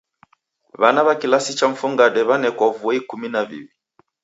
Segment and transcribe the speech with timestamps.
[0.81, 3.69] W'ana w'a kilasi cha mfungade w'anekwa vuo ikumi na viw'i.